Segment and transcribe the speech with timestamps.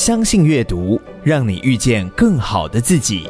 [0.00, 3.28] 相信阅读，让你遇见更好的自己。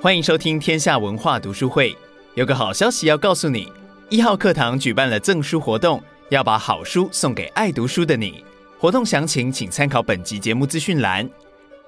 [0.00, 1.92] 欢迎收听天下文化读书会。
[2.34, 3.72] 有个好消息要告诉你：
[4.10, 8.44] 一号课堂举办了赠书活动，要把好书送给爱读书的你。
[8.78, 11.28] 活动详情请参考本集节目资讯栏。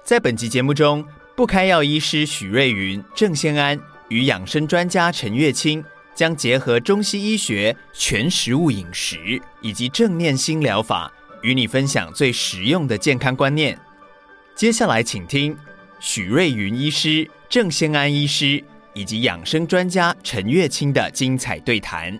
[0.03, 1.05] 在本集节目中，
[1.37, 3.79] 不开药医师许瑞云、郑先安
[4.09, 5.81] 与养生专家陈月清
[6.13, 11.09] 将结合中西医学、全食物饮食以及正念心疗法，
[11.41, 13.77] 与你分享最实用的健康观念。
[14.55, 15.55] 接下来，请听
[15.99, 18.63] 许瑞云医师、郑先安医师
[18.93, 22.19] 以及养生专家陈月清的精彩对谈。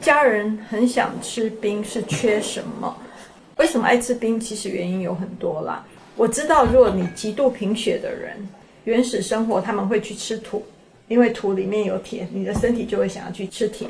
[0.00, 2.96] 家人很想吃冰，是缺什么？
[3.58, 4.40] 为什么爱吃冰？
[4.40, 5.84] 其实原因有很多啦。
[6.16, 8.48] 我知道，如果你极度贫血的人，
[8.84, 10.64] 原始生活他们会去吃土，
[11.08, 13.88] 因为土里面有铁，你的身体就会想要去吃铁。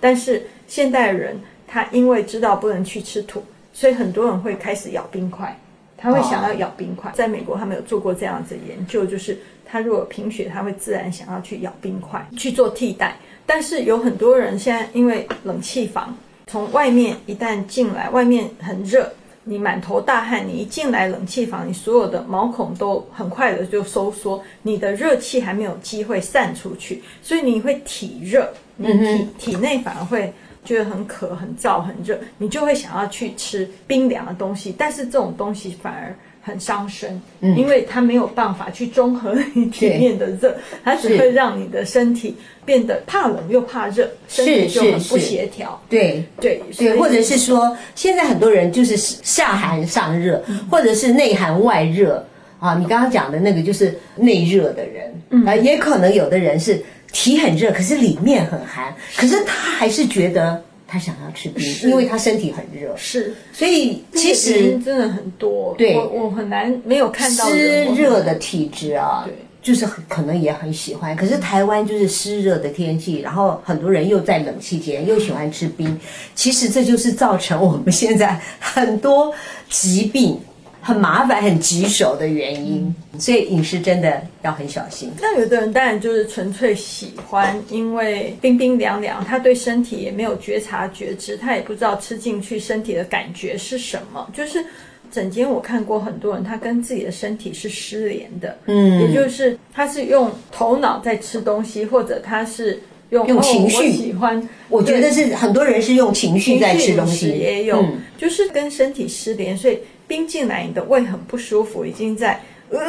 [0.00, 1.38] 但是现代人
[1.68, 5.58] 他因为知道不能去吃土，所以很多人会开始咬冰块，
[5.96, 7.10] 他会想要咬冰块。
[7.14, 13.16] 在美国，他们有做过这样子的研究，就是他如果贫血，他会自然想要去咬冰块去做替代。
[13.46, 16.16] 但是有很多人现在因为冷气房。
[16.46, 19.08] 从外面一旦进来，外面很热，
[19.44, 30.32] 你满头大汗，你一进来冷气房，你所有的毛孔都很快的就收缩，你的热气还没有机会散出去，所以你会体热，你体、嗯、体内反而会
[30.64, 36.14] 觉得很渴、很燥、很热，你就会想要去吃冰凉的东西，但是这种东西反而。
[36.42, 45.78] 很伤身，因为它没有办法去中和你体面的热，它只会让你的身体变得怕冷又怕热，身体就很不协调。
[45.90, 52.26] 对对对，或者是说，现在很多人就是下寒上热，或者是内寒外热
[52.58, 52.74] 啊。
[52.74, 60.62] 你刚刚讲的那个就是内热的人，啊，也可能有的人是体很热，可是里面很寒，可是他还是觉得。
[60.92, 62.92] 他想要吃冰，因为他身体很热。
[62.96, 65.72] 是，所以其实真的很多。
[65.78, 71.14] 对，我我很难没有看到湿热的体质啊，对，就是可能也很喜欢。
[71.14, 75.96] 可是台湾就是湿热的天气，然后很多人又在冷气间又喜欢吃冰，
[76.34, 79.32] 其实这就是造成我们现在很多
[79.68, 80.40] 疾病。
[80.80, 85.10] 很麻烦、很棘手的原因，所以饮食真的要很小心。
[85.20, 94.28] 那有的人当然就是纯粹喜欢，因为冰冰凉凉，他对身体也没有觉察觉知，他也不知道吃进去身体的感觉是什么。
[94.32, 94.64] 就是
[95.12, 102.80] 整间我看过很多人，他跟自己的身体是失联的，嗯，也就是他是用头脑在吃东西，或者他是
[103.10, 104.48] 用用情绪、哦、喜欢。
[104.68, 109.78] 我觉得是很多人是用情绪在吃东西，也有、嗯，就是跟身体失联，所以。
[110.10, 112.80] 冰进来，你的胃很不舒服，已经在呃，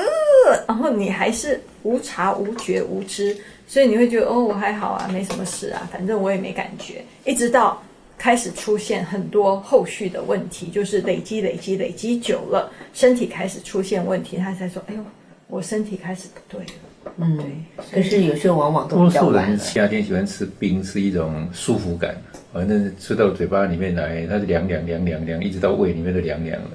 [0.68, 3.38] 然后你还是无察、无觉、无知，
[3.68, 6.96] 所以你会觉得哦，我还好啊，没什么事啊，反正我也没感觉。
[7.24, 7.80] 一直到
[8.18, 15.06] 开始出现很多后续的问题，就是累积、累积、累积久了，身体开始出现问题，他才说：“哎呦，
[15.48, 16.74] 我身体开始不对了。”
[17.18, 17.46] 嗯，对。
[17.92, 18.88] 可是有时候往往。
[18.88, 22.16] 多数人夏天喜欢吃冰，是一种舒服感，
[22.54, 26.70] 反正吃到嘴巴里面来，它是凉凉、凉凉、凉，一直到胃里面都凉凉的。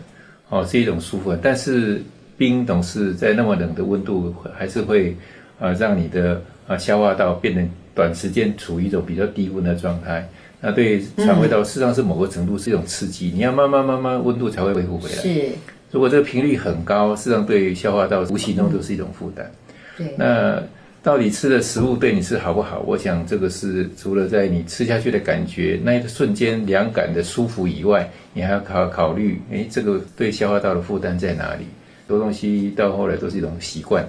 [0.49, 2.03] 哦，是一种舒服，但是
[2.37, 5.17] 冰总是在那么冷的温度，还是会
[5.59, 7.63] 啊让你的啊消化道变得
[7.95, 10.29] 短时间处于一种比较低温的状态。
[10.61, 15.17] 那对肠胃道事实上是某个程度是一种刺激，你要慢慢慢慢温度才会恢复回来。
[15.17, 15.51] 是，
[15.91, 19.51] 如果这个频率很高，事实上对消化道无形中都是一种负担。
[19.97, 20.63] 对，那。
[21.03, 22.83] 到底吃的食物对你是好不好？
[22.85, 31.65] 我想这个是除了在你吃下去的感觉那一瞬间凉感的舒服以外，你还要考考虑，哎，这个对消化道的负担在哪里？
[32.09, 34.05] 很多东西到后来都是一种习惯。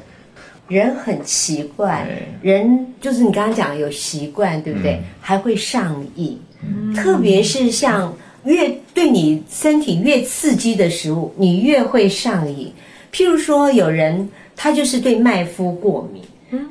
[0.67, 2.07] 人很奇怪，
[2.41, 4.93] 人就是你刚刚讲有习惯，对不对？
[4.93, 8.11] 嗯、还会上瘾，嗯、特别是像
[8.45, 12.73] 越对你身体越刺激的食物，你越会上瘾。
[13.13, 16.21] 譬如说，有人他就是对麦麸过敏。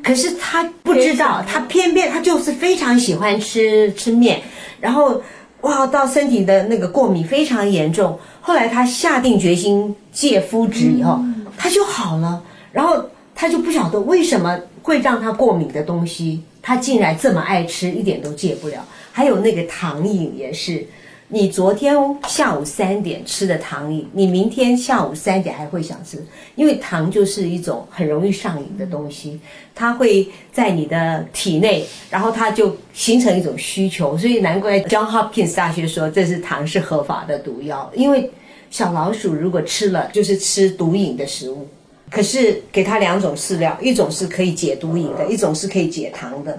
[0.02, 4.40] 可是他不知道，他偏偏他就是非常喜欢吃吃面，
[4.80, 5.22] 然后
[5.60, 8.18] 哇，到身体的那个过敏非常严重。
[8.40, 11.20] 后来他下定决心戒麸质以后，
[11.58, 12.42] 他就好了。
[12.72, 18.82] 然后他就不晓得为什么会让他过敏的东西，他竟然这么爱吃，一点都戒不了。
[19.12, 20.86] 还有那个糖瘾也是。
[21.28, 21.96] 你昨天
[22.28, 26.24] 下午三点吃的糖瘾，你明天下午三点还会想吃，
[26.54, 29.40] 因为糖就是一种很容易上瘾的东西，
[29.74, 38.30] 它会在你的体内，然后它就形成一种需求，所以难怪 John Hopkins 大学说这是糖是合法的毒药，因为
[38.70, 41.66] 小老鼠如果吃了就是吃毒瘾的食物，
[42.08, 46.56] 可是给它两种饲料，一种是可以解毒瘾的，一种是可以解糖的，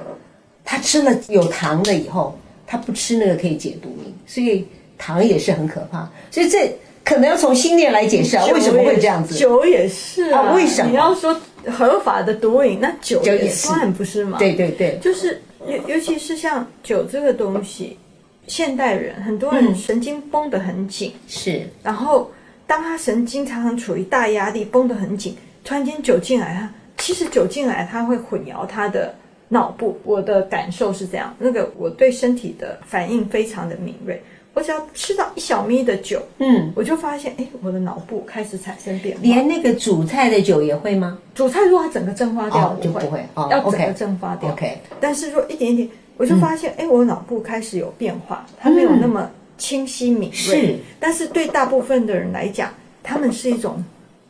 [0.66, 2.38] 它吃了有糖的以后。
[2.70, 6.08] 它不吃那个可以解毒瘾，所以糖也是很可怕。
[6.30, 9.34] 所以这可能要从心念来解释啊，为什么会这样子？
[9.34, 10.92] 酒也是啊，啊为什么？
[10.92, 11.36] 你要说
[11.66, 14.38] 合法的毒瘾，那酒也算不是吗？
[14.38, 17.98] 对对对，就是尤尤其是像酒这个东西，
[18.46, 22.30] 现代人很多人神经绷得很紧，是、嗯，然后
[22.66, 29.16] 当他神经常常处于大压力，绷得很紧，突然间酒进来，他其实酒进来，他会混淆他的
[29.50, 29.98] 脑部。
[30.04, 34.22] 我的感受是这样，那个我对身体的反应非常的敏锐。
[34.54, 39.22] 我只要吃到一小咪的酒，嗯，我就发现，哎，我的脑部开始产生变化。
[39.22, 41.20] 连那个煮菜的酒也会吗？
[41.36, 44.52] 煮菜如果它整个蒸发掉，就不会，要整个蒸发掉。
[44.52, 44.80] OK。
[45.00, 49.30] 但是说一点点，我就发现，哎，我脑部开始有变化，它没有那么
[49.60, 50.36] 清晰敏锐。
[50.36, 50.76] 是。
[51.00, 52.72] 但是对大部分的人来讲，
[53.04, 53.84] 他们是一种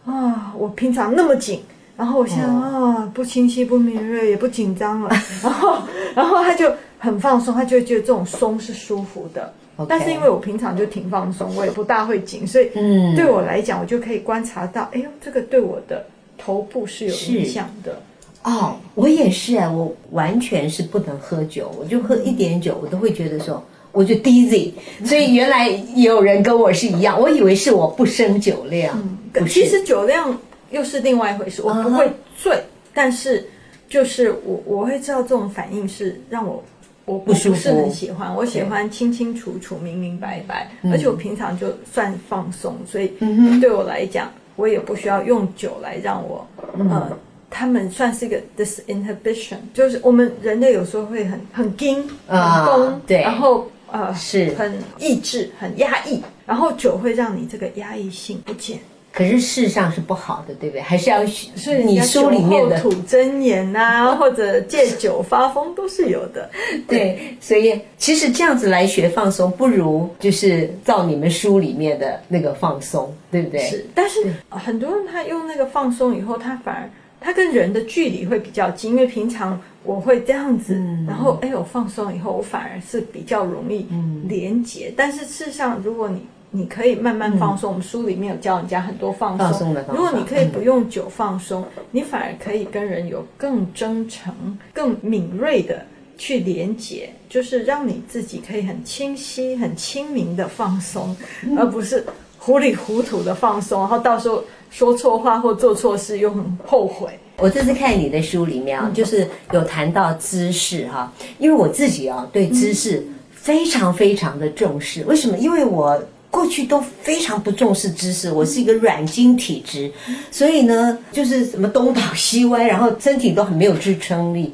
[0.03, 1.63] 啊，我平常那么紧，
[1.97, 5.09] 然后我现在啊不清晰、不敏锐，也不紧张了，
[5.43, 5.77] 然后
[6.15, 9.51] 然后他就很放松，他就觉得这种松是舒服的。
[9.87, 12.69] 但是因为我平常就挺放松，我也不大会紧，所以
[13.15, 16.03] 对我来讲，我就可以观察到，哎呦，这个对我的
[16.35, 18.01] 头部是有影响的。
[18.43, 24.71] 哦，我也是啊，我完全是不能喝酒，我就喝一点酒，我都会觉得说，我就 dizzy。
[25.05, 28.99] 所以原来也有人跟我是一样，我以为是我不胜酒量，
[29.35, 30.35] 嗯、其实酒量
[30.71, 31.61] 又是另外一回事。
[31.61, 33.47] 我不会醉，嗯、但是
[33.87, 36.63] 就是我我会知道这种反应是让我。
[37.05, 43.13] 我不是很喜欢，我喜欢清清楚楚、明明白白，而且我平常就算放松，所以
[43.61, 46.45] 对我来讲，我也不需要用酒来让我，
[46.77, 47.17] 呃，
[47.49, 58.79] 他们算是一个 disinhibition，就是我们人类有时候会很很紧、很绷，对，然后呃是很抑制、很压抑，然后酒会让你这个压抑性不见。
[59.17, 60.81] 可是事实上是不好的，对不对？
[60.81, 66.49] 还是要所以你书里面的吐真言啊， 或者借酒发疯都是有的。
[66.87, 73.61] 对，所以其实这样子来学放松，不如就是照你们书里面的那个放松，对不对？
[73.61, 76.89] 是，但是很多人他用那个放松以后，他反而
[77.19, 83.87] 他跟人的距离会比较近，因为平常我会这样子，嗯、然后哎，我放松以后，我反而是比较容易
[84.27, 84.89] 连接。
[84.89, 87.69] 嗯、但是事实上，如果你你可以慢慢放松。
[87.69, 90.01] 嗯、我们书里面有教人家很多放松，放松的方法。
[90.01, 94.33] 如果你可以不用酒放松，嗯、你反而可以跟人有更真诚、
[94.73, 95.85] 更敏锐的
[96.17, 102.05] 去连接，就是让你自己可以很清晰、很清明的放松，嗯、而不是
[102.37, 104.41] 糊里糊涂的放松，然后到时候
[104.71, 107.11] 说错话或做错事又很后悔。
[107.39, 115.03] 我这次看你的书里面啊，就是有谈到知识哈，因为我自己啊对知识非常非常的重视。
[115.03, 115.37] 为什么？
[115.37, 116.01] 因为我。
[116.29, 119.91] 过去都非常不重视知识，我是一个软筋体质，
[120.31, 124.53] 所以呢，就是什么东倒西歪，然后身体都很没有支撑力。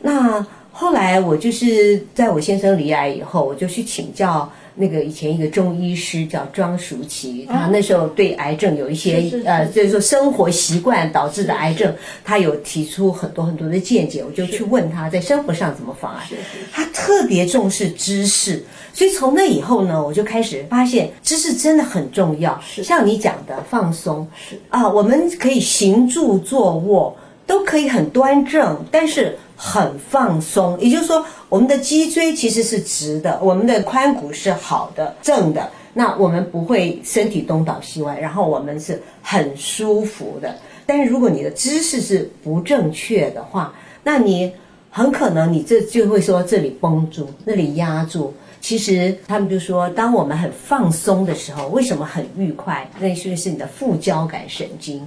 [0.00, 4.50] 那后来我就是在我先生离癌以后，我就去请教。
[4.80, 11.94] 那个以前一个中医师叫庄淑琪，他那时候对癌症有一些呃，就是说生活习惯导致的癌症，
[12.24, 16.24] 他有提出很多很多的见解，我就去问他在生活上怎么防癌。
[16.72, 22.58] 他特别重视知识，所以从那以后呢，我就开始发现知识真的很重要。
[22.82, 27.14] 像你讲的放松，是啊，我们可以行住坐卧
[27.46, 29.36] 都可以很端正，但是。
[29.62, 40.56] 很放松，也就是说，我们的脊椎其实是直的，我们的髋骨是好的、正的，那我们不会身体东倒西歪，然后我们是很舒服的。
[40.86, 44.50] 但是如果你的姿势是不正确的话，那你
[44.88, 48.32] 很可能你这就会说这里绷住，那里压住。
[48.62, 52.88] 其实他们就说，当我们很放松的时候，为什么很愉快？
[52.98, 55.06] 那就是你的副交感神经。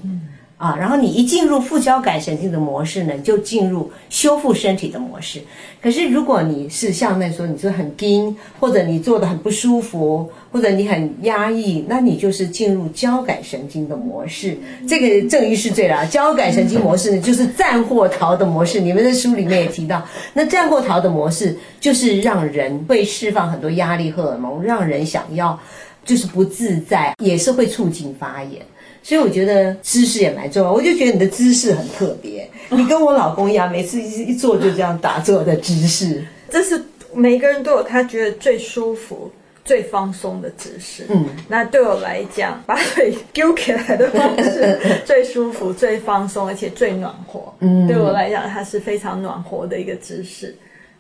[0.57, 5.41] 啊，然后你一进入副交感神经的模式呢，就进入修复身体的模式。
[5.81, 14.57] 可是如果你是像那说，你是很紧，或者你做的很不舒服，或者你很压抑，那你就是进入交感神经的模式。
[14.88, 18.79] 这个郑医师对了，交感神经模式呢，就是战或逃的模式。
[18.79, 20.01] 你们的书里面也提到，
[20.33, 25.60] 那战或逃的模式就是让人会释放很多压力荷尔蒙，让人想要
[26.05, 28.62] 就是不自在，也是会促进发炎。
[29.03, 36.81] 所以我觉得姿势也蛮重要，我就觉得你的姿势很特别， 你跟我老公一样，每次一一坐就这样打坐的姿势，这是
[37.13, 39.29] 每个人都有他觉得最舒服、
[39.65, 41.05] 最放松的姿势。
[41.10, 47.53] 嗯，那对我来讲，把腿丢起来的方式最舒服、最放松，而且最暖和。
[47.60, 50.55] 嗯，对我来讲，它是非常暖和的一个姿势。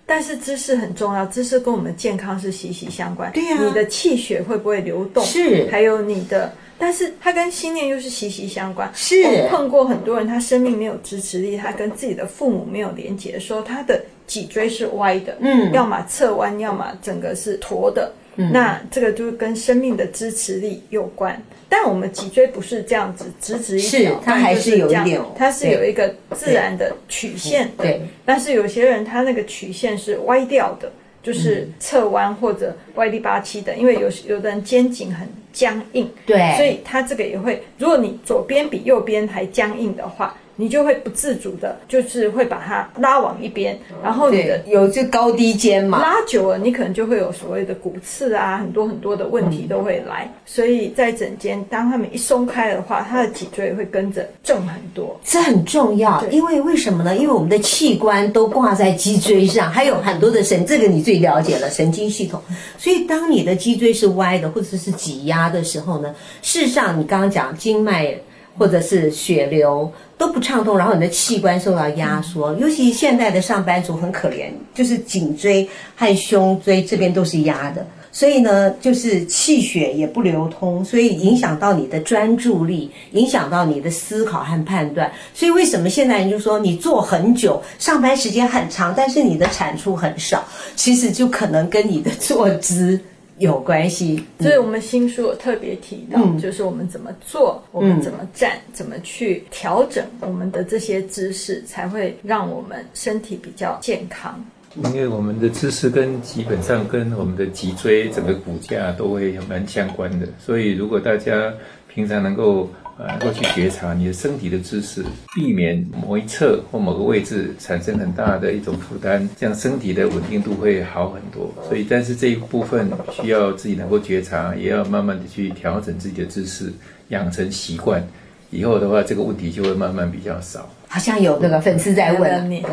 [0.05, 3.31] 但是姿势很重要，姿势跟我们健康是息息相关。
[3.31, 5.23] 对呀，你的气血会不会流动？
[5.23, 6.53] 是，还有你的。
[6.83, 8.91] 但是它跟心念又是息息相关。
[8.93, 18.11] 是，我碰过很多人，他生命没有支持力，他跟自己的父母没有连结的时候，他的脊椎是歪的，嗯，要么侧弯，要么整个是驼的。
[18.35, 21.41] 嗯，那这个就是跟生命的支持力有关。
[21.69, 27.83] 但我们脊椎不是这样子直直一条，它还是有一点，它是有一个自然的曲线的。
[27.85, 30.91] 对，但是有些人他那个曲线是歪掉的，
[31.23, 40.37] 就是侧弯或者歪力八七的，因为有有的人肩颈很僵硬，对，所以他这个也会，如果你左边比右边还僵硬的话。
[40.55, 50.25] 你就会不自主的，就是会把它拉往一边，然后你的有这高低肩嘛，拉久了，你可能就会有所谓的骨刺啊，很多很多的问题都会来。
[50.25, 56.23] 嗯、所以在枕间，当他们一松开的话，他的脊椎会跟着重很多，这很重要。
[56.29, 57.15] 因为为什么呢？
[57.17, 62.39] 因为我们的器官都挂在脊椎上，还有很多的神，这个你最了解了，神经系统。
[62.77, 68.15] 所以当你的脊椎是歪的，或者是挤压的时候呢，事实上你刚刚讲经脉。
[68.57, 85.11] 或者是血流都不畅通，然后你的器官受到压缩，尤其现在的上班族很可怜，就是颈椎和胸椎这边都是压的，所以呢，就是气血也不流通，所以影响到你的专注力，影响到你的思考和判断。
[85.33, 90.43] 所以为什么现在人就说你坐很久，上班时间很长，但是你的产出很少，
[90.75, 92.99] 其实就可能跟你的坐姿。
[93.43, 104.41] 有关系，所以我们新书有特别提到，嗯、就是我们怎么做，我们怎么站，嗯、怎么去调整我们的这些姿势，才会让我们身体比较健康。
[104.75, 111.53] 因为我们的姿势跟基本上跟我们的脊椎整个骨架都会蛮相关的，所以如果大家
[111.93, 112.69] 平常能够。
[112.95, 121.51] 呃，能够去觉察你的身体的姿势，避免某一侧或某个位置产生很大的一种负担，这样身体的稳定度会好很多。
[121.67, 126.71] 所以，但是这一部分需要自己能够觉察，也要慢慢的去调整自己的姿势，
[127.07, 128.07] 养成习惯。
[128.51, 130.69] 以后的话，这个问题就会慢慢比较少。
[130.87, 132.63] 好像有那个粉丝在问你，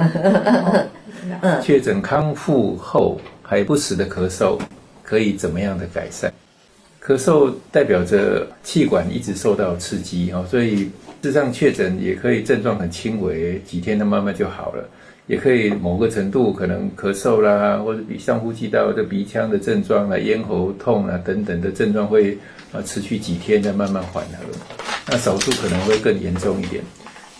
[1.40, 4.60] 嗯， 确诊康复后还不时的咳嗽，
[5.02, 6.30] 可以怎么样的改善？
[7.10, 10.90] 咳嗽代表着气管一直受到刺激哦，所以事
[11.22, 14.88] 实上确诊也可以症状很轻微，几天的慢慢就好了，
[15.26, 22.38] 也可以某个程度可能咳嗽啦，或者比上呼吸道的鼻腔的症状啦、咽喉痛啊等等的症状会
[22.70, 24.44] 啊持续几天再慢慢缓和，
[25.08, 26.80] 那少数可能会更严重一点。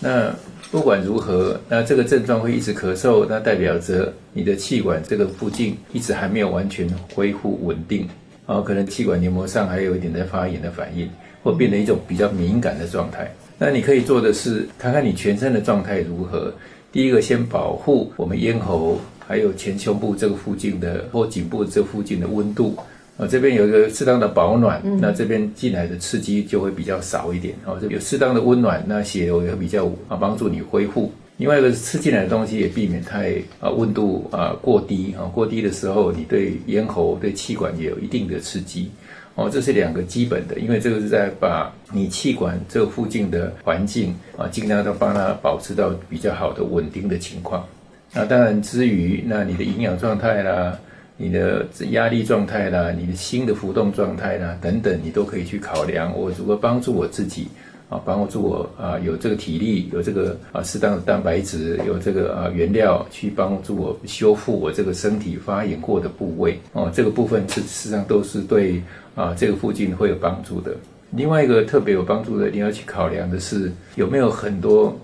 [0.01, 0.35] 那
[0.69, 6.85] 不管如何，那这个症状会一直咳嗽，那代表着你的气管这个附近一直还没有完全
[7.15, 8.05] 恢复稳定。
[8.51, 11.09] 然后可能气管黏膜上还有一点在发炎的反应，
[11.41, 13.33] 或变成一种比较敏感的状态。
[13.57, 16.53] 那你可以做的是，看看你全身的状态如何。
[16.91, 22.75] 第一个，先保护我们咽喉，还有前胸部这个附近的或颈部这附近的温度。
[23.17, 27.55] 啊，这边有一个适当的保暖，那这边进来的刺激就会比较少一点。
[27.63, 31.09] 哦，这有适当的温暖，那血流也会比较啊帮助你恢复。
[31.41, 38.91] 另外一个是吃进来的东西也避免太啊温度啊过低啊，过低的时候，你对咽喉、对气管也有一定的刺激
[39.33, 39.49] 哦。
[39.49, 47.65] 这是两个基本的，因为这个是在把你气管这附近的环境啊，尽量都帮它保持到比较好的稳定的情况。
[48.13, 50.77] 那当然之余，那你的营养状态啦、
[51.17, 56.15] 你的压力状态啦、你的心的浮动状态啦等等，你都可以去考量。
[56.15, 57.47] 我如何帮助我自己？
[57.91, 66.57] 啊，帮助我啊，有这个体力，有这个啊适当的蛋白质，有这个啊原料去帮助我修复我这个身体发炎过的部位。
[66.71, 68.81] 哦，这个部分是实际上都是对
[69.13, 70.73] 啊这个附近会有帮助的。
[71.11, 74.97] 另外一个特别有帮助的，你要去考量的是有没有很多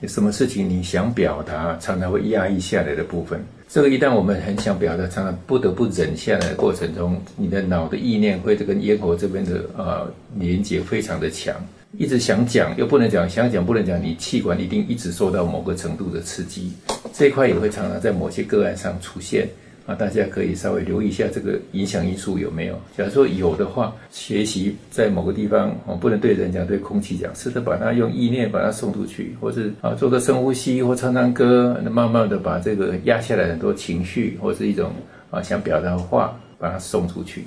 [0.00, 3.38] 有什么事情你想表达，常常会压抑下来的部分。
[3.68, 11.54] 这个一旦我们很想表达，常常不得不忍下来的过程中，你的脑的意念会这跟咽喉这边的啊连接非常的强。
[11.96, 16.72] 一直想讲又不能讲，想讲不能讲，你气管一定一直受到某个程度的刺激，
[17.14, 19.48] 这块也会常常在某些个案上出现
[19.86, 22.78] 啊，大家可以稍微留意一下这个影响因素有没有。
[22.96, 34.92] 假如说有的话，学习在某个地方啊，不能对人讲，对空气讲，试着把它用意念把它送出去，或是啊做个深呼吸或唱唱歌，那慢慢的把这个压下来很多情绪或是一种
[35.30, 37.44] 啊想表达的话，把它送出去，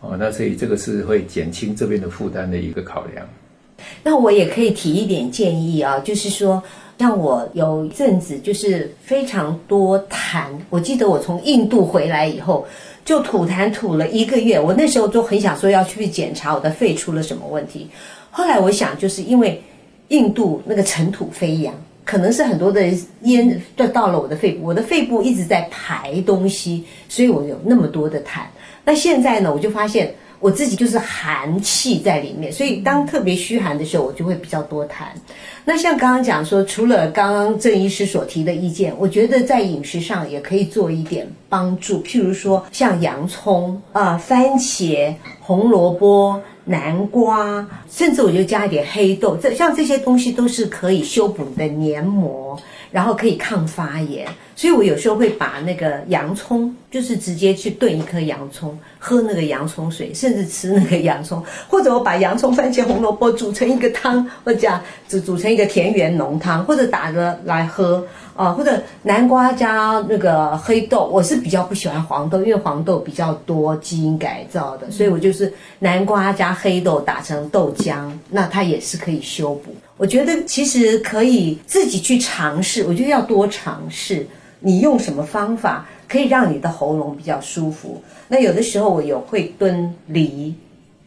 [0.00, 3.26] 哦，那所以这个是会减轻这边的负担的一个考量。
[4.02, 6.62] 那我也可以提一点建议啊，就是说，
[6.98, 12.66] 像我有一阵子就是非常多痰，我记得我从印度回来以后，
[13.04, 17.88] 就吐痰吐了一个月，我那时候就很想说要去检查我的肺出了什么问题。
[18.30, 19.62] 后来我想，就是因为
[20.08, 22.82] 印度那个尘土飞扬，可能是很多的
[23.22, 28.40] 烟就到了我的肺部，我的肺部一直在排东西，所以我有那么多的痰。
[28.84, 30.14] 那现在呢，我就发现。
[30.40, 35.06] 我自己就是寒气在里面，所以当特别虚寒的时候，我就会比较多痰。
[35.68, 42.02] 那像刚刚讲说，除了刚刚郑医师所提的意见，我觉得在饮食上也可以做一点帮助。
[42.02, 52.58] 譬如说，像洋葱啊、番茄、红萝卜、南瓜，甚至我就加一点黑豆，这像这些东西都是可以修补的黏膜。
[52.90, 79.74] 然后可以抗发炎，所以我有时候会把那个洋葱，就是直接去炖一颗洋葱，喝那个洋葱水，甚至吃那个洋葱，或者我把洋葱、番茄、红萝卜煮成一个汤，或者讲煮煮成田园浓汤，或者打着来喝啊，或者南瓜加那个黑豆，我是比较不喜欢黄豆，因为黄豆比较多基因改造的，所以我就是南瓜加黑豆打成豆浆，那它也是可以修补。
[79.96, 84.26] 我觉得其实可以自己去尝试，我觉得要多尝试。
[84.60, 88.02] 你用什么方法可以让你的喉咙比较舒服？
[88.26, 90.52] 那有的时候我有会炖梨，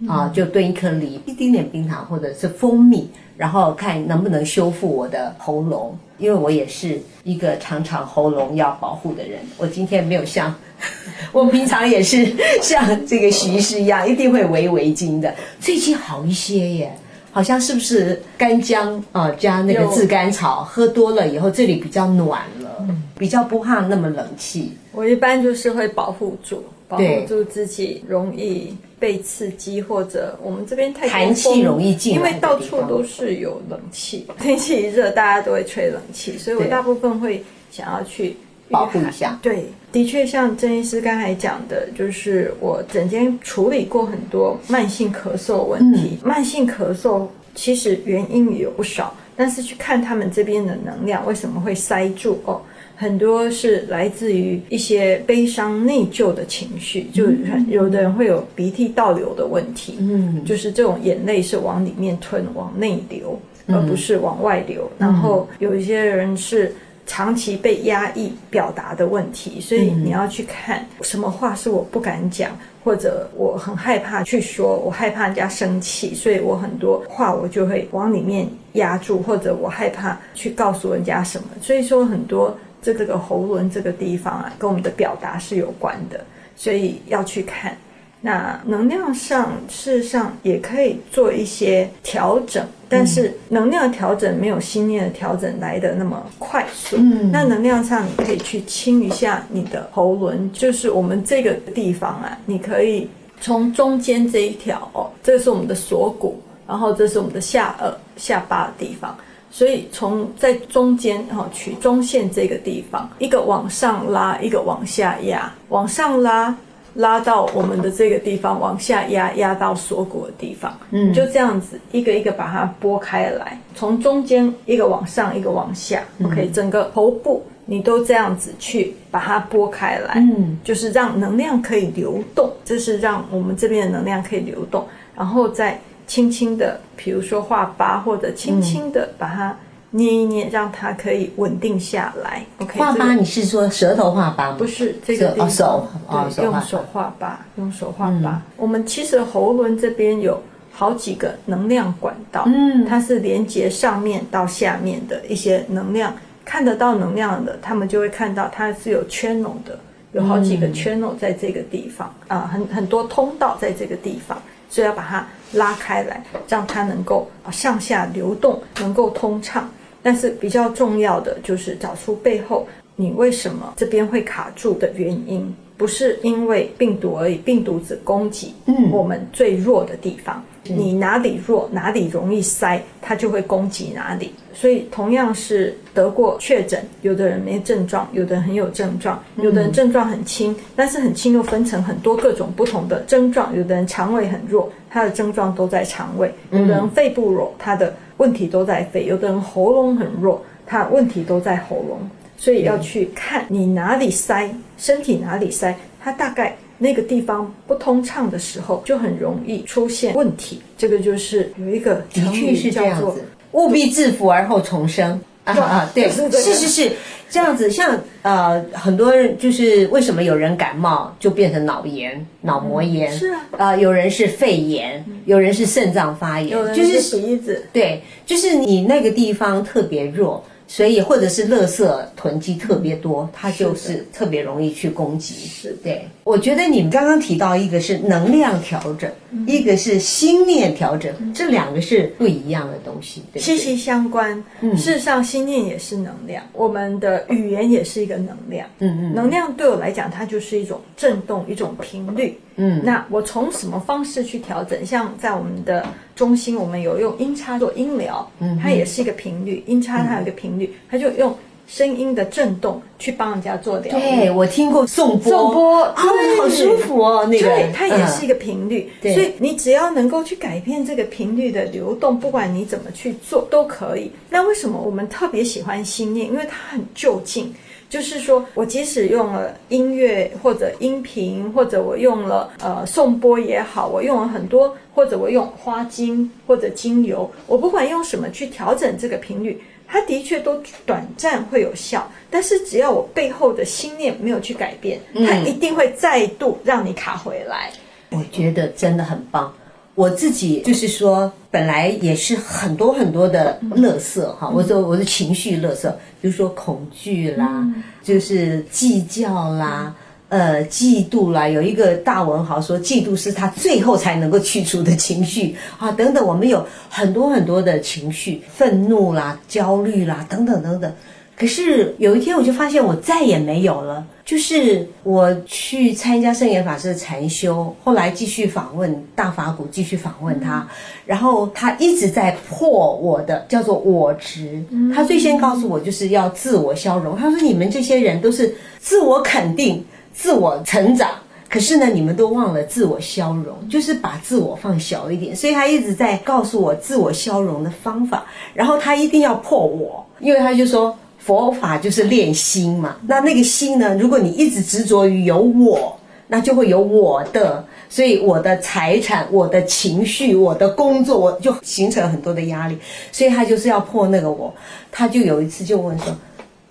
[0.08, 3.10] 啊，就炖一颗梨，一丁点冰糖或者是蜂蜜，
[3.42, 5.98] 然后看能不能修复我的喉咙。
[6.20, 10.54] 因为我也是一个常常喉咙要保护的人，我今天没有像
[11.34, 12.32] 我平常也是
[12.62, 15.34] 像这个徐医师一样，一定会围围巾的。
[15.60, 16.96] 最近好一些耶。
[17.34, 24.74] 好像是不是干姜啊、呃、加那个炙甘草，喝多了以后这里比较暖了，嗯、比较不怕那么冷气。
[24.92, 38.38] 我一般就是会保护住，保护住自己，容易被刺激或者我们这边太寒气容易进，因为到处都是有冷气，天气一热大家都会吹冷气，所以我大部分会想要去。
[38.72, 46.18] 保护一下，对，的确像郑医师刚才讲的，就是我整天处理过很多慢性咳嗽问题。
[46.22, 52.62] 嗯、慢性咳嗽其实原因也有不少，但是去看他们这边的能量为什么会塞住哦，
[53.02, 57.26] 很多是来自于一些悲伤内疚的情绪，就
[57.68, 64.88] 有的人会有鼻涕倒流的问题，嗯，就是这种眼泪是往里面吞，往内流，而不是往外流。
[65.00, 66.72] 嗯、然后有一些人是。
[67.08, 81.46] 长期被压抑表达的问题，所以你要去看什么话是我不敢讲，或者我很害怕去说，我害怕人家生气，所以我很多话我就会往里面压住，或者我害怕去告诉人家什么。
[81.60, 86.24] 所以说很多这个喉轮这个地方啊，跟我们的表达是有关的，
[86.56, 87.78] 所以要去看。
[88.24, 96.98] 那能量上，事实上也可以做一些调整，但是能量调整没有心念的调整来的那么快速。
[97.00, 109.18] 嗯，那能量上你可以去清一下你的喉轮，就是我们这个地方啊，你可以从中间这一条哦，这是我们的锁骨，然后这是我们的下颚、下巴的地方，
[109.52, 116.56] 所以从在中间哈取中线这个地方，一个往上拉，一个往下压，往上拉。
[116.96, 134.86] 拉到我们的这个地方，往下压，压到锁骨的地方，嗯，就这样子一个一个把它拨开来，从中间一个往上，一个往下，嗯，OK，整个头部你都这样子去把它拨开来，嗯，就是让能量可以流动，这是让我们这边的能量可以流动，
[135.16, 135.80] 然后再
[136.12, 139.56] 轻轻的，比如说画八，或者轻轻的把它。
[139.94, 142.46] 捏一捏，让它可以稳定下来。
[142.60, 144.56] OK，画八，你是说舌头画八吗？
[144.58, 148.42] 不是这个地方，手，对，用手画八，用手画疤。
[148.56, 159.78] 我们其实喉轮这边有好几个能量管道，嗯，它是连接上面到下面的一些能量，看得到能量的，他们就会看到它是有 channel 的，
[160.14, 169.70] 有好几个 channel 在这个地方啊，很很多通道在这个地方，所以要把它拉开来，让它能够啊上下流动，能够通畅。
[170.02, 178.54] 但是比较重要的就是找出背后你为什么这边会卡住的原因，不是因为病毒而已，病毒只攻击
[178.92, 180.40] 我们最弱的地方，
[180.70, 184.32] 嗯、你哪里弱哪里容易塞，它就会攻击哪里。
[184.54, 197.92] 所以同样是得过确诊，有的人没症状，有的人很有症状，有的人症状很轻，但是很轻又分成很多各种不同的症状，有的人肠胃很弱，他的症状都在肠胃；有的人肺部弱，他的。
[198.18, 202.00] 问题都在肺，有的人喉咙很弱，他问题都在喉咙，
[202.42, 210.60] 所以要去看你哪里塞，身体哪里塞，它大概那个地方不通畅的时候，就很容易出现问题。
[210.76, 215.22] 这个就是有一个的确是这样子，务必制服而后重生。
[215.44, 216.92] 啊 啊，对， 是是是，
[217.30, 217.70] 这样子。
[217.70, 223.12] 像呃，很多人就是为什么有人感冒就变成脑炎、脑膜炎？
[223.12, 227.68] 是啊，呃，有人是肺炎，有人是肾脏发炎，就是鼻子。
[227.72, 235.36] 对，就是你那个地方特别弱，所以或者是垃圾囤积特别多，它就是特别容易去攻击。
[235.36, 236.08] 是，对。
[236.24, 239.12] 我觉得你们刚刚提到一个是能量调整。
[239.48, 244.44] 一个是心念调整，这两个是不一样的东西，对对息息相关。
[244.60, 248.68] 嗯，事实上，心念也是能量，我们的语言也是一个能量。
[248.80, 252.40] 嗯嗯，能量对我来讲，它就是一种震动，一种频率。
[252.58, 254.86] 嗯，那我从什么方式去调整？
[254.86, 261.36] 像在我们的中心，我们有用音叉做音疗，嗯，它也是一个频率，音叉它有一个频率，它就用。
[261.72, 265.96] 声音的震动去帮人家做疗愈，对，我听过颂钵，颂钵啊，
[266.38, 274.12] 好舒服哦，那个，对，它也是一个频率，嗯，所以你只要能够去改变这个频率的流动，不管你怎么去做都可以。
[274.30, 276.28] 那为什么我们特别喜欢心念？
[276.28, 277.56] 因为它很就近，
[277.90, 289.62] 就是说我即使用了音乐或者音频，或者我用了呃颂钵也好，我用了很多，或者我用花精或者精油，我不管用什么去调整这个频率。
[289.92, 297.70] 它的确都短暂会有效，但是只要我背后的心念没有去改变，它一定会再度让你卡回来。
[298.10, 299.54] 我觉得真的很棒。
[299.94, 307.68] 我自己就是说，本来也是很多很多的乐色哈，我说我的情绪乐色，比如说恐惧啦，
[308.02, 309.94] 就是计较啦。
[310.32, 320.90] 呃，嫉妒啦，有一个大文豪说，嫉妒是他最后才能够去除的情绪啊，等等，我们有很多很多的情绪，愤怒啦、焦虑啦，等等等等。
[321.36, 324.06] 可是有一天，我就发现我再也没有了。
[324.24, 330.66] 就是我去参加圣严法师的禅修，后来继续访问大法鼓，继续访问他，
[331.06, 334.64] 然后他一直在破我的叫做我执。
[334.96, 337.18] 他最先告诉我，就是要自我消融。
[337.18, 339.84] 他说：“你们这些人都是自我肯定。”
[340.14, 341.10] 自我成长，
[341.50, 345.36] 可是呢，你们都忘了自我消融，就是把自我放小一点。
[345.36, 352.96] 所以他一直在告诉我自我消融的方法，然后他一定要破我，因为他就说佛法就是练心嘛。
[353.08, 355.98] 那那个心呢，如果你一直执着于有我，
[356.28, 362.78] 那就会有我的，所以我的财产、我的情绪、我的工作，我就形成很多的压力。
[363.12, 364.54] 所以他就是要破那个我。
[364.90, 366.08] 他就有一次就问说：“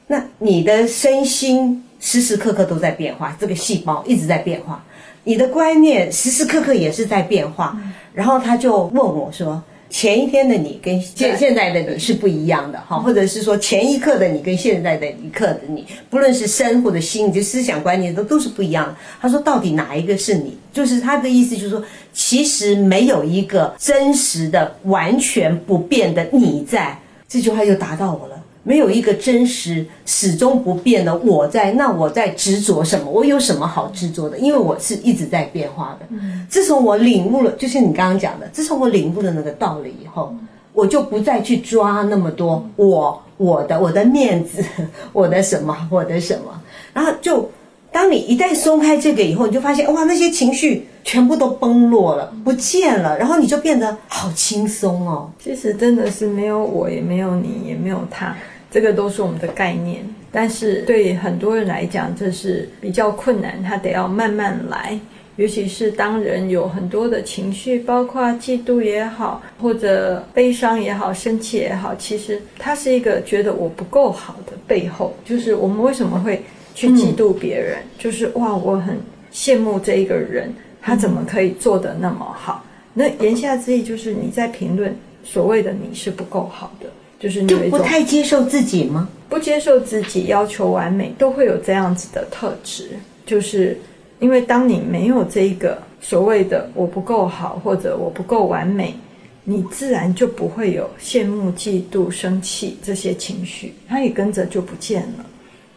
[0.08, 4.82] 那你的身心？”时时刻刻都在变化，这个细胞一直在变化，
[5.22, 7.78] 你的观念时时刻刻也是在变化。
[8.12, 26.98] 然后他就问我说：“前一天的你跟现现在的你是不一样的哈，或者是说前一刻的你跟现在的一刻的你，不论是身或者心，你的思想观念都都是不一样的。”他说：“到底哪一个是你？”就是他的意思，就是说，其实没有一个真实的、完全不变的你在。
[27.28, 28.39] 这句话就打到我了。
[28.62, 33.10] 没有一个真实、始终不变的我在，那我在执着什么？
[33.10, 34.38] 我有什么好执着的？
[34.38, 36.06] 因为我是一直在变化的。
[36.48, 40.34] 自从我领悟了，就是你刚刚讲的，自从我领悟了那个道理以后，
[40.72, 44.64] 我就不再去抓那么多我、我的、我的面子、
[45.12, 46.60] 我的什么、我的什么，
[46.92, 47.50] 然后就。
[47.92, 55.28] 当你一旦松开这个以后，你就发现哇，那些情绪全部都崩落了，不见了，然后你就变得好轻松哦。
[55.42, 58.32] 其实真的是没有我，也没有你，也没有他，
[58.70, 60.04] 这个都是我们的概念。
[60.30, 64.98] 但是对很多人来讲，这是比较困难，他得要慢慢来。
[65.36, 76.42] 尤其是当人有很多的情绪，包括嫉妒也好，或者悲伤也好，生气也好，其实他是一个觉得我不够好的背后，就是我们为什么会。
[76.72, 78.96] 去嫉妒别人，嗯、就是哇，我很
[79.32, 82.64] 羡慕这一个人，他怎么可以做得那么好？
[82.94, 86.86] 那言下之意就是你在评论所谓的你是不够好的，
[87.20, 89.08] 就是你就不太接受自己吗？
[89.28, 92.88] 不接受自己，要求完美，都会有这样子的特质。
[93.26, 93.78] 就是
[94.18, 98.94] 因为当你没有这一个所谓的我不够好或者我不够完美，
[99.44, 105.26] 你自然就不会有羡慕、嫉妒、生气这些情绪，它也跟着就不见了。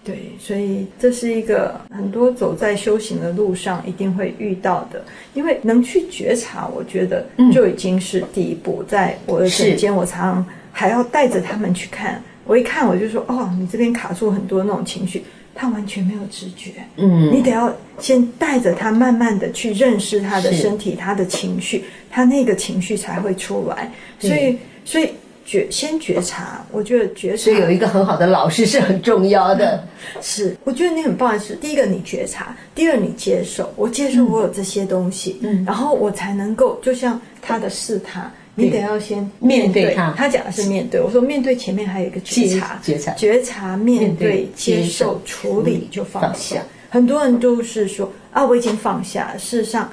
[0.06, 5.04] 对，所以这是一个很多走在修行的路上一定会遇到的，
[5.34, 8.84] 因为能去觉察，我觉得就已经是第一步。
[8.88, 12.22] 在我的诊间，我常常还要带着他们去看。
[12.44, 15.24] 我一看，我就说：“哦，你这边卡住很多那种情绪，
[15.56, 16.72] 他完全没有直觉。
[16.98, 23.90] 嗯，你得要先带着他，慢慢的去认识他的身体，他的情绪，他那个情绪才会出来。
[24.20, 25.10] 所以，所以。”
[25.46, 29.76] 觉先觉察，我觉得觉察，所以有一个很好的老师是很重要的。
[30.16, 40.14] 嗯、 是，我觉得你很棒的是，第一个你觉察，第二你接受，我接受我有这些东西，嗯，然后我才能够，就像他的是他，你得要先面对，他。
[40.16, 46.62] 他讲的是面对，我说面对前面还有一个觉察，觉察，觉察，面对，接受，处理就放下。
[46.90, 49.90] 很多人都是说啊，我已经放下了，事实上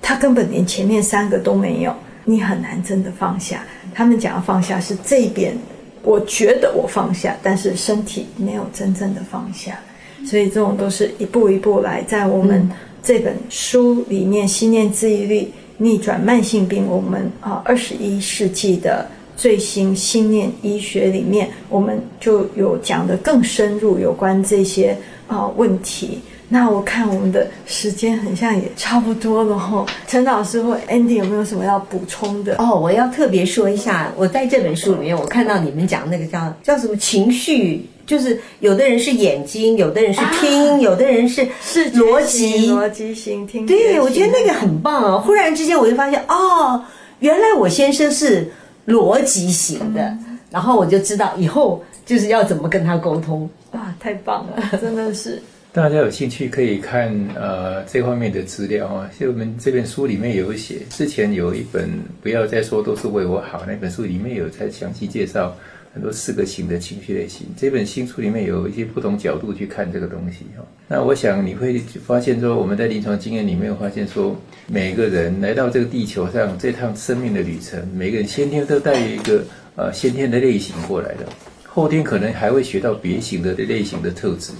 [0.00, 1.94] 他根本连前面三个都没有。
[2.24, 3.64] 你很难真的放下。
[3.92, 5.56] 他们讲的放下是这边，
[6.02, 9.78] 我觉得我放下，但是身体没有真正的放下。
[10.24, 12.70] 所以这种都是一步一步来，在我们
[13.02, 15.46] 这本书里面《心念治愈力》
[15.82, 19.04] 逆转慢性病，我们啊二十一世纪的
[19.36, 26.20] 最新心念医学里面，我们就有讲得更深入有关这些啊问题。
[26.52, 32.54] 那我看我们的时间很像也差不多了哈，陈老师或 Andy 有没有什么要补充的？
[32.58, 43.64] 哦，我要特别说一下，我在这本书里面我看到你们讲那个叫叫什么情绪，就是有的人是眼睛，有的人是听，啊、有的人是是逻辑逻辑型听。
[43.64, 45.18] 对，我觉得那个很棒啊！
[45.18, 46.84] 忽然之间我就发现哦，
[47.20, 48.46] 原来我先生是
[48.88, 53.48] 逻辑型的，嗯、然后我就知道以后就是要怎么跟他沟通。
[53.70, 55.42] 哇，太棒了，真的是。
[55.74, 61.88] 大家有兴趣可以看呃这方面的资料啊，就我们这本书里面有写，之前有一本
[62.20, 65.56] 不要再说都是为我好那本书里面有在详细介绍
[65.94, 67.46] 很多四个型的情绪类型。
[67.56, 70.62] 这本新书里面有一些不同角度去看这个东西哈。
[70.88, 79.42] 那我想你会发现说，我们在临床经验里面有发现说，每个人来到这个地球上这趟生命的旅程，每个人先天都带有一个
[79.76, 81.26] 呃先天的类型过来的。
[81.64, 84.52] 后天可能还会学到别型的类型的特质，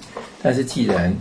[0.43, 1.15] 但是既然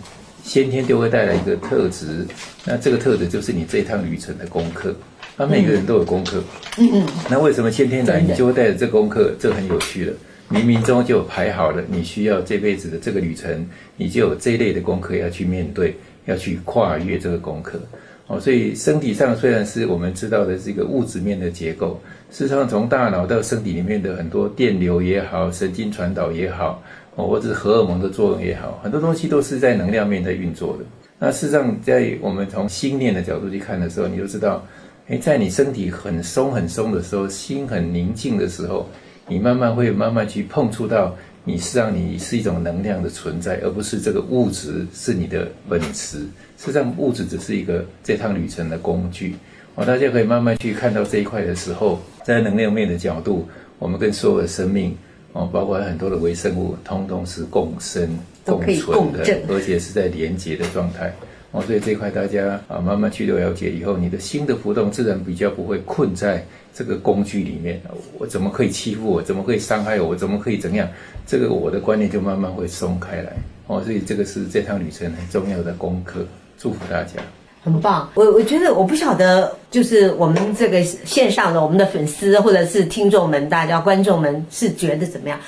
[0.43, 2.25] 先天就会带来一个特质，
[2.65, 4.95] 那这个特质就是你这一趟旅程的功课。
[5.37, 6.43] 那每个人都有功课，
[6.77, 7.07] 嗯嗯。
[7.29, 9.31] 那为什么先天来你就会带着这功课？
[9.39, 10.13] 这很有趣了，
[10.49, 17.79] 冥冥中就排好了，你需要这辈子的这个旅程，你就有这一类的功课要去面对，要去跨越这个功课。
[18.27, 26.83] 哦，所以身体上虽然是我们知道的这个物质面的结构，事实上从大脑到身体里面的很多电流也好，神经传导也好，
[27.15, 30.83] 哦，或者是荷尔蒙的作用也好，很多东西都是在能量面在运作的。
[31.19, 34.65] 那事实上，在我们从心念的角度去看的时候，你就知道，
[35.07, 38.89] 诶，在你身体很松很松的时候，心很宁静的时候，
[39.27, 41.15] 你慢慢会慢慢去碰触到。
[41.43, 46.19] 你实际上你是一种能量的存在，而不是这个物质是你的本质。
[46.59, 49.35] 实际上，物质只是一个这趟旅程的工具。
[49.73, 53.47] 哦，大家可以慢慢去看到这一块的时候，在能量面的角度，
[53.79, 54.95] 我们跟所有的生命，
[55.33, 58.09] 哦，包括很多的微生物，通通是共生
[58.45, 61.13] 共存的，而且是在连接的状态。
[61.51, 66.45] 哦，所以这块大家啊慢慢去了解以后，你的心的浮动自然比较不会困在。
[66.73, 67.81] 这个工具里面，
[68.17, 69.21] 我怎么可以欺负我？
[69.21, 70.07] 怎么可以伤害我？
[70.07, 70.87] 我怎么可以怎样？
[71.27, 73.33] 这个我的观念就慢慢会松开来
[73.67, 73.83] 哦。
[73.83, 76.25] 所以这个是这趟旅程很重要的功课。
[76.57, 77.21] 祝福大家，
[77.63, 78.09] 很棒。
[78.15, 85.39] 我我觉得我不晓得，就是我们这个线上的我们的粉丝或者是听众们，大家观众们是觉得怎么样？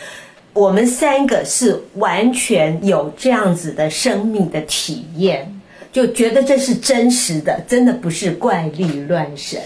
[0.53, 5.51] 我们三个是完全有这样子的生命的体验，
[5.91, 9.59] 就觉得这是真实的，真的不是怪力乱神。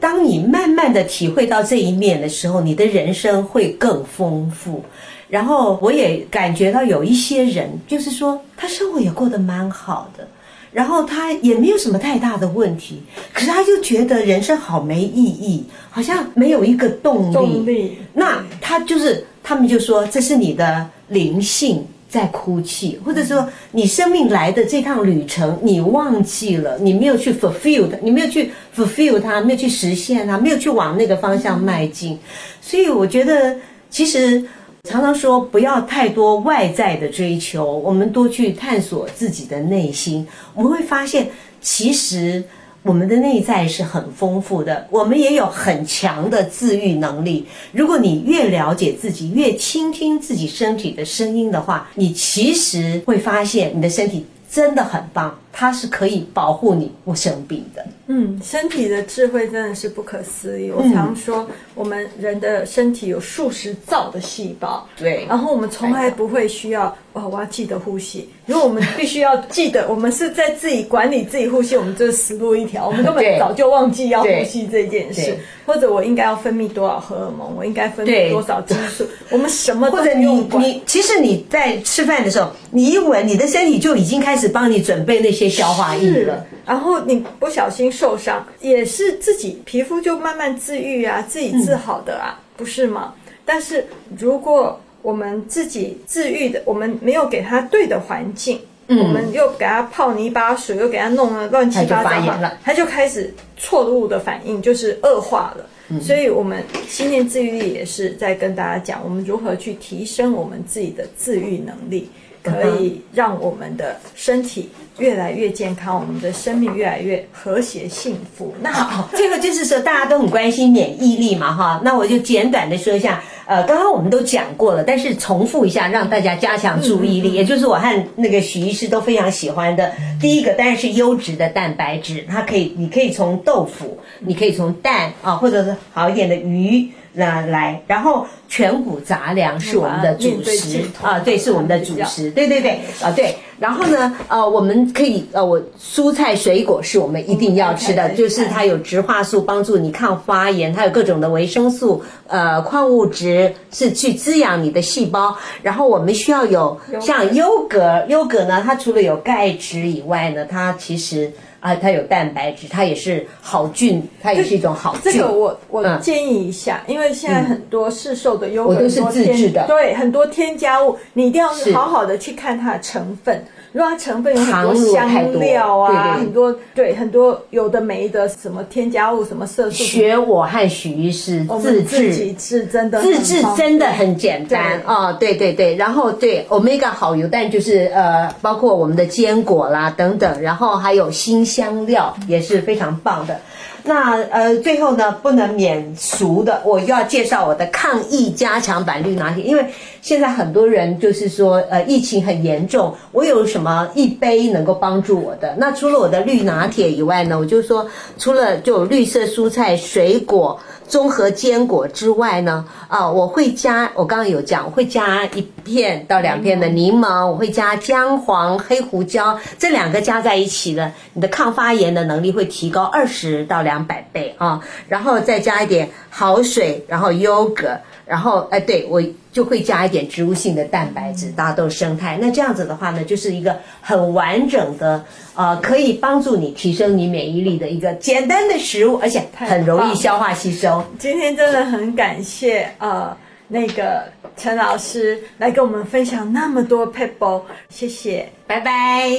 [0.00, 4.82] 当你慢慢的体会到这一面的时候，你的人生会更丰富。
[5.28, 10.26] 然后我也感觉到有一些人，就是说他生活也过得蛮好的，
[10.74, 13.00] 然后他也没有什么太大的问题，
[13.32, 17.32] 可是他就觉得人生好没意义，好像没有一个动力。
[17.32, 17.98] 动力。
[18.12, 21.86] 那他就是他们就说这是你的灵性。
[22.06, 32.16] 在哭泣，或者说你生命来的这趟旅程，你忘记了，你没有去 fulfill 它，你没有去 fulfill 它，没有去实现它，没有去往那个方向迈进。
[32.60, 33.56] 所以我觉得，
[33.90, 34.40] 其实
[34.84, 41.28] 常常说不要太多外在的追求，我们多去探索自己的内心，我们会发现，
[41.60, 42.44] 其实。
[42.86, 47.46] 我们的内在是很丰富的，我们也有很强的自愈能力。
[47.72, 57.86] 如果你越了解自己，越倾听自己身体的声音的话，你其实会发现你的身体真的很棒，它是可以保护你不生病的。
[58.06, 60.70] 嗯，身体的智慧真的是不可思议。
[60.70, 66.94] 我常说，我们人的身体有数十兆的细胞，对，然后我们从来不会需要。
[67.14, 68.28] 哦，我要记得呼吸。
[68.44, 72.88] 如果我们必须要记得，我们是在自己管理自己呼吸，我们就是死路一条。
[72.88, 80.60] 我们根本早就忘记要呼吸这件事，或者我应该要分泌多少荷尔蒙，我应该分泌多少激素， 我们什么都不用管。
[80.60, 86.46] 或者你你其实你在吃饭的时候，你一闻，你的身体就已经开始帮你准备那些消化液了。
[86.66, 93.14] 然后你不小心受伤，也是自己皮肤就慢慢自愈啊，自己治好的啊，嗯、不是吗？
[93.44, 93.86] 但是
[94.18, 105.66] 如果我们自己治愈的，我们没有给他对的环境，嗯、我们又给他泡泥巴水，又给他弄了乱七八糟，他就开始错误的反应，就是恶化了。
[105.90, 112.08] 嗯、所以，我们心念治愈力也是在跟大家讲，我们如何去提升我们自己的治愈能力，
[112.44, 118.54] 可以让我们的身体越来越健康，我们的生命越来越和谐幸福。
[118.60, 123.22] 那好，这个就是说，大家都很关心免疫力嘛，哈，那我就简短的说一下。
[123.46, 129.92] 呃，刚刚我们都讲过了，但是重复一下，让大家加强注意力，也就是我和那个许医师都非常喜欢的。
[130.20, 136.88] 第一个当然是优质的蛋白质，它可以，你可以从豆腐，你可以从蛋啊，或者是好一点的鱼。
[137.14, 143.36] 那来，然后全谷杂粮是我们的主食啊，对，是我们的主食，对对对啊对。
[143.58, 155.36] 然后呢，呃，我们可以呃，我蔬菜水果是我们一定要吃的，就是它有植化素帮助你抗发炎，它有各种的维生素，呃，矿物质是去滋养你的细胞。
[155.62, 161.32] 然后我们需要有像优格，优格呢，它除了有钙质以外呢，它其实。
[161.64, 165.10] 啊，它有蛋白质，它也是好菌，它也是一种好菌。
[165.10, 173.42] 这个我我建议一下，嗯、因为现在很多市售的优格，我都是自制的，对，很多添加物，你一定要好好的去看它的成分。
[173.74, 179.82] 如果它成分有很多香料啊，很多对很多有的没的什么添加物，什么色素。
[179.82, 185.12] 学我和许医师自制，自己制真的自制真的很简单啊！
[185.14, 193.40] 对对对，然后对 Omega 好油，但就是呃，包括我们的坚果啦等等，然后还有新香料也是非常棒的。
[193.86, 199.66] 那呃，最后呢，不能免俗的，我又要介绍我的抗疫加强版绿拿铁，因为
[200.00, 205.54] 现在很多人就是说，呃，疫情很严重，我有什么一杯能够帮助我的？
[205.58, 207.86] 那除了我的绿拿铁以外呢，我就说，
[208.18, 210.58] 除了就绿色蔬菜水果。
[210.86, 227.78] 综合坚果之外呢，啊，我会加，我刚刚有讲，我会加一片到两片的柠檬，我会加姜黄、黑胡椒，这两个加在一起的，你的抗发炎的能力会提高二十到两百倍啊，然后再加一点好水，然后优格。
[228.06, 229.02] 然后，哎，对，我
[229.34, 232.16] 就会加一点植物性的蛋白质，大豆生态。
[232.20, 240.84] 那这样子的话呢，就是一个很完整的，呃，可以帮助你提升你免疫力的一个简单的食物，而且很容易消化吸收。
[241.00, 243.14] 今天真的很感谢呃
[243.48, 244.04] 那个
[244.36, 249.10] 陈老师来跟我们分享那么多 p e p l e，谢谢，拜拜。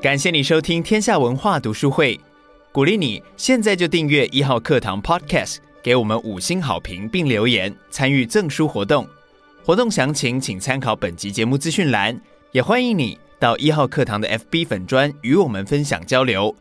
[0.00, 2.18] 感谢你收听天下文化读书会。
[2.72, 9.06] 鼓励你现在就订阅一号课堂 Podcast，给我们五星好评并留言，参与赠书活动。
[9.64, 12.18] 活动详情请参考本集节目资讯栏。
[12.52, 16.54] 也欢迎你到一号课堂的 FB 粉专与我们分享交流。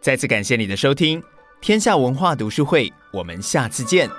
[0.00, 1.22] 再次感谢你的收听，
[1.60, 4.10] 天下文化读书会，我们下次见。